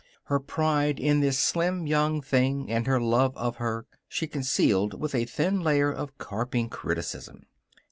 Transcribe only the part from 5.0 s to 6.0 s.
a thin layer